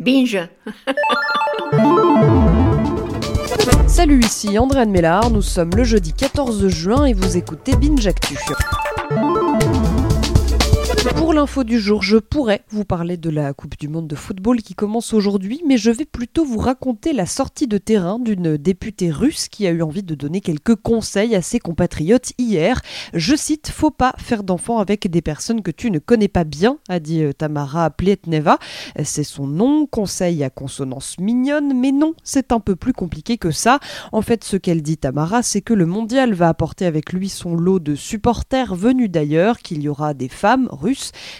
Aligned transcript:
Binge. 0.00 0.48
Salut, 3.86 4.20
ici 4.20 4.58
Andréane 4.58 4.90
Mélard, 4.90 5.30
nous 5.30 5.42
sommes 5.42 5.72
le 5.76 5.84
jeudi 5.84 6.14
14 6.14 6.68
juin 6.68 7.04
et 7.04 7.12
vous 7.12 7.36
écoutez 7.36 7.76
Binge 7.76 8.06
Actu. 8.06 8.38
Pour 11.08 11.32
l'info 11.32 11.64
du 11.64 11.80
jour, 11.80 12.02
je 12.02 12.18
pourrais 12.18 12.60
vous 12.68 12.84
parler 12.84 13.16
de 13.16 13.30
la 13.30 13.54
Coupe 13.54 13.78
du 13.78 13.88
Monde 13.88 14.06
de 14.06 14.14
football 14.14 14.60
qui 14.60 14.74
commence 14.74 15.14
aujourd'hui, 15.14 15.62
mais 15.66 15.78
je 15.78 15.90
vais 15.90 16.04
plutôt 16.04 16.44
vous 16.44 16.58
raconter 16.58 17.14
la 17.14 17.24
sortie 17.24 17.66
de 17.66 17.78
terrain 17.78 18.18
d'une 18.18 18.58
députée 18.58 19.10
russe 19.10 19.48
qui 19.48 19.66
a 19.66 19.70
eu 19.70 19.80
envie 19.80 20.02
de 20.02 20.14
donner 20.14 20.42
quelques 20.42 20.74
conseils 20.74 21.34
à 21.34 21.40
ses 21.40 21.58
compatriotes 21.58 22.32
hier. 22.36 22.82
Je 23.14 23.34
cite 23.34 23.70
Faut 23.70 23.90
pas 23.90 24.12
faire 24.18 24.42
d'enfants 24.42 24.78
avec 24.78 25.10
des 25.10 25.22
personnes 25.22 25.62
que 25.62 25.70
tu 25.70 25.90
ne 25.90 25.98
connais 25.98 26.28
pas 26.28 26.44
bien, 26.44 26.76
a 26.90 27.00
dit 27.00 27.22
euh, 27.22 27.32
Tamara 27.32 27.88
Plietneva. 27.88 28.58
C'est 29.02 29.24
son 29.24 29.46
nom, 29.46 29.86
conseil 29.86 30.44
à 30.44 30.50
consonance 30.50 31.16
mignonne, 31.18 31.80
mais 31.80 31.92
non, 31.92 32.12
c'est 32.24 32.52
un 32.52 32.60
peu 32.60 32.76
plus 32.76 32.92
compliqué 32.92 33.38
que 33.38 33.52
ça. 33.52 33.80
En 34.12 34.20
fait, 34.20 34.44
ce 34.44 34.58
qu'elle 34.58 34.82
dit 34.82 34.98
Tamara, 34.98 35.42
c'est 35.42 35.62
que 35.62 35.72
le 35.72 35.86
mondial 35.86 36.34
va 36.34 36.48
apporter 36.48 36.84
avec 36.84 37.14
lui 37.14 37.30
son 37.30 37.54
lot 37.54 37.78
de 37.78 37.94
supporters 37.94 38.74
venus 38.74 39.10
d'ailleurs, 39.10 39.60
qu'il 39.60 39.80
y 39.80 39.88
aura 39.88 40.12
des 40.12 40.28
femmes 40.28 40.68
russes 40.70 40.89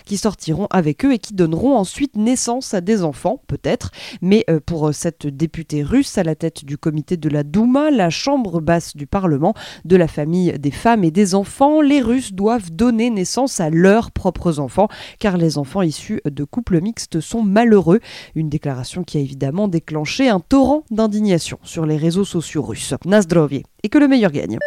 qui 0.04 0.16
sortiront 0.16 0.66
avec 0.70 1.04
eux 1.04 1.12
et 1.12 1.18
qui 1.18 1.34
donneront 1.34 1.77
ensuite 1.77 2.16
naissance 2.16 2.74
à 2.74 2.80
des 2.80 3.02
enfants, 3.02 3.42
peut-être. 3.46 3.90
Mais 4.23 4.45
euh, 4.50 4.60
pour 4.64 4.88
euh, 4.88 4.92
cette 4.92 5.26
députée 5.26 5.82
russe 5.82 6.18
à 6.18 6.23
la 6.23 6.34
tête 6.34 6.64
du 6.64 6.78
comité 6.78 7.16
de 7.16 7.28
la 7.28 7.42
Douma, 7.42 7.90
la 7.90 8.10
chambre 8.10 8.60
basse 8.60 8.96
du 8.96 9.06
Parlement, 9.06 9.54
de 9.84 9.96
la 9.96 10.09
famille 10.09 10.59
des 10.59 10.70
femmes 10.70 11.04
et 11.04 11.10
des 11.10 11.34
enfants, 11.34 11.80
les 11.80 12.00
Russes 12.00 12.32
doivent 12.32 12.70
donner 12.70 13.10
naissance 13.10 13.60
à 13.60 13.70
leurs 13.70 14.10
propres 14.10 14.59
enfants, 14.59 14.88
car 15.18 15.36
les 15.36 15.59
enfants 15.59 15.82
issus 15.82 16.20
de 16.24 16.45
couples 16.45 16.80
mixtes 16.80 17.20
sont 17.20 17.42
malheureux. 17.42 18.01
Une 18.34 18.48
déclaration 18.48 19.04
qui 19.04 19.18
a 19.18 19.20
évidemment 19.20 19.68
déclenché 19.68 20.28
un 20.28 20.40
torrent 20.40 20.84
d'indignation 20.90 21.59
sur 21.62 21.87
les 21.87 21.96
réseaux 21.96 22.24
sociaux 22.24 22.62
russes. 22.62 22.95
Nazdrovie. 23.04 23.65
Et 23.82 23.88
que 23.88 23.98
le 23.98 24.09
meilleur 24.09 24.30
gagne. 24.30 24.59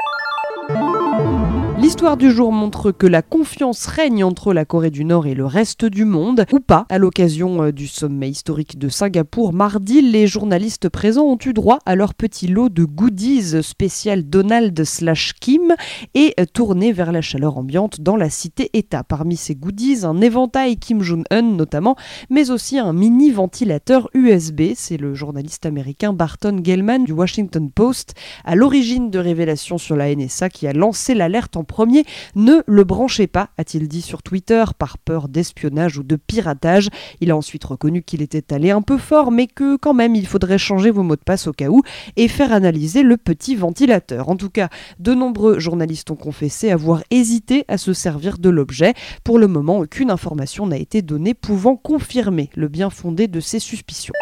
L'histoire 2.03 2.17
du 2.17 2.31
jour 2.31 2.51
montre 2.51 2.91
que 2.91 3.07
la 3.07 3.21
confiance 3.21 3.85
règne 3.85 4.25
entre 4.25 4.53
la 4.53 4.65
Corée 4.65 4.89
du 4.89 5.05
Nord 5.05 5.25
et 5.25 5.35
le 5.35 5.45
reste 5.45 5.85
du 5.85 6.03
monde, 6.03 6.45
ou 6.51 6.59
pas. 6.59 6.85
À 6.89 6.97
l'occasion 6.97 7.63
euh, 7.63 7.71
du 7.71 7.87
sommet 7.87 8.29
historique 8.29 8.77
de 8.77 8.89
Singapour, 8.89 9.53
mardi, 9.53 10.01
les 10.01 10.27
journalistes 10.27 10.89
présents 10.89 11.23
ont 11.23 11.37
eu 11.45 11.53
droit 11.53 11.79
à 11.85 11.95
leur 11.95 12.13
petit 12.13 12.47
lot 12.47 12.67
de 12.67 12.83
goodies 12.83 13.63
spécial 13.63 14.23
Donald 14.23 14.83
slash 14.83 15.31
Kim 15.39 15.75
et 16.13 16.33
euh, 16.41 16.45
tourné 16.45 16.91
vers 16.91 17.13
la 17.13 17.21
chaleur 17.21 17.57
ambiante 17.57 18.01
dans 18.01 18.17
la 18.17 18.29
cité-État. 18.29 19.05
Parmi 19.05 19.37
ces 19.37 19.55
goodies, 19.55 19.99
un 20.03 20.19
éventail 20.19 20.75
Kim 20.75 21.01
Jong-un 21.01 21.41
notamment, 21.41 21.95
mais 22.29 22.51
aussi 22.51 22.79
un 22.79 22.91
mini 22.91 23.31
ventilateur 23.31 24.09
USB. 24.13 24.73
C'est 24.75 24.97
le 24.97 25.13
journaliste 25.13 25.65
américain 25.65 26.11
Barton 26.11 26.59
Gellman 26.61 27.05
du 27.05 27.13
Washington 27.13 27.71
Post, 27.71 28.13
à 28.43 28.55
l'origine 28.55 29.09
de 29.09 29.19
révélations 29.19 29.77
sur 29.77 29.95
la 29.95 30.13
NSA 30.13 30.49
qui 30.49 30.67
a 30.67 30.73
lancé 30.73 31.13
l'alerte 31.13 31.55
en 31.55 31.63
premier, 31.63 31.92
ne 32.35 32.61
le 32.65 32.83
branchez 32.83 33.27
pas, 33.27 33.49
a-t-il 33.57 33.87
dit 33.87 34.01
sur 34.01 34.23
Twitter, 34.23 34.63
par 34.77 34.97
peur 34.97 35.27
d'espionnage 35.27 35.97
ou 35.97 36.03
de 36.03 36.15
piratage. 36.15 36.89
Il 37.21 37.31
a 37.31 37.37
ensuite 37.37 37.63
reconnu 37.63 38.03
qu'il 38.03 38.21
était 38.21 38.53
allé 38.53 38.71
un 38.71 38.81
peu 38.81 38.97
fort, 38.97 39.31
mais 39.31 39.47
que 39.47 39.75
quand 39.77 39.93
même 39.93 40.15
il 40.15 40.25
faudrait 40.25 40.57
changer 40.57 40.91
vos 40.91 41.03
mots 41.03 41.15
de 41.15 41.21
passe 41.21 41.47
au 41.47 41.53
cas 41.53 41.69
où 41.69 41.81
et 42.15 42.27
faire 42.27 42.53
analyser 42.53 43.03
le 43.03 43.17
petit 43.17 43.55
ventilateur. 43.55 44.29
En 44.29 44.35
tout 44.35 44.49
cas, 44.49 44.69
de 44.99 45.13
nombreux 45.13 45.59
journalistes 45.59 46.11
ont 46.11 46.15
confessé 46.15 46.71
avoir 46.71 47.03
hésité 47.11 47.65
à 47.67 47.77
se 47.77 47.93
servir 47.93 48.37
de 48.37 48.49
l'objet. 48.49 48.93
Pour 49.23 49.39
le 49.39 49.47
moment, 49.47 49.79
aucune 49.79 50.11
information 50.11 50.67
n'a 50.67 50.77
été 50.77 51.01
donnée 51.01 51.33
pouvant 51.33 51.75
confirmer 51.75 52.49
le 52.55 52.67
bien 52.67 52.89
fondé 52.89 53.27
de 53.27 53.39
ces 53.39 53.59
suspicions. 53.59 54.13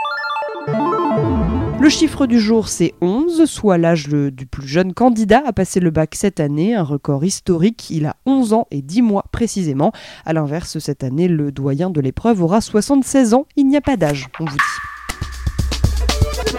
Le 1.81 1.89
chiffre 1.89 2.27
du 2.27 2.39
jour, 2.39 2.67
c'est 2.67 2.93
11, 3.01 3.45
soit 3.45 3.79
l'âge 3.79 4.07
du 4.07 4.45
plus 4.45 4.67
jeune 4.67 4.93
candidat 4.93 5.41
à 5.47 5.51
passer 5.51 5.79
le 5.79 5.89
bac 5.89 6.13
cette 6.13 6.39
année, 6.39 6.75
un 6.75 6.83
record 6.83 7.25
historique. 7.25 7.89
Il 7.89 8.05
a 8.05 8.17
11 8.27 8.53
ans 8.53 8.67
et 8.69 8.83
10 8.83 9.01
mois 9.01 9.25
précisément. 9.31 9.91
A 10.23 10.33
l'inverse, 10.33 10.77
cette 10.77 11.03
année, 11.03 11.27
le 11.27 11.51
doyen 11.51 11.89
de 11.89 11.99
l'épreuve 11.99 12.43
aura 12.43 12.61
76 12.61 13.33
ans. 13.33 13.47
Il 13.55 13.67
n'y 13.67 13.77
a 13.77 13.81
pas 13.81 13.97
d'âge, 13.97 14.27
on 14.39 14.45
vous 14.45 14.51
dit. 14.57 14.80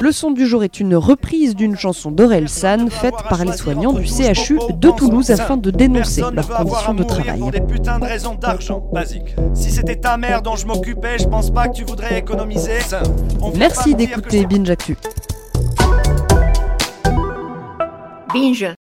Le 0.00 0.12
son 0.12 0.30
du 0.30 0.46
jour 0.46 0.64
est 0.64 0.80
une 0.80 0.96
reprise 0.96 1.54
d'une 1.54 1.76
chanson 1.76 2.10
d'Aurel 2.10 2.48
San 2.48 2.90
faite 2.90 3.14
par 3.28 3.44
les 3.44 3.52
soignants 3.52 3.92
du 3.92 4.06
CHU 4.06 4.58
de 4.70 4.90
Toulouse 4.90 5.30
afin 5.30 5.56
de 5.56 5.70
dénoncer 5.70 6.22
leurs 6.32 6.48
conditions 6.48 6.94
de 6.94 7.04
travail. 7.04 7.40
Des 7.50 7.60
putains 7.60 7.98
de 7.98 8.04
raisons 8.04 8.34
d'argent 8.34 8.88
basique. 8.92 9.34
Si 9.54 9.70
c'était 9.70 9.96
ta 9.96 10.16
mère 10.16 10.42
dont 10.42 10.56
je 10.56 10.66
m'occupais, 10.66 11.18
je 11.18 11.28
pense 11.28 11.50
pas 11.50 11.68
que 11.68 11.74
tu 11.74 11.84
voudrais 11.84 12.18
économiser. 12.18 12.78
Merci 13.56 13.94
d'écouter 13.94 14.46
Binge 14.46 14.70
Actu. 14.70 14.96
Binge. 18.32 18.74